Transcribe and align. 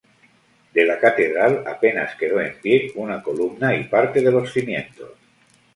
De 0.73 0.83
la 0.83 0.97
catedral 0.99 1.63
apenas 1.67 2.15
quedó 2.15 2.41
en 2.41 2.59
pie 2.59 2.91
una 2.95 3.21
columna 3.21 3.75
y 3.75 3.83
parte 3.83 4.21
de 4.23 4.31
los 4.31 4.51
cimientos. 4.51 5.11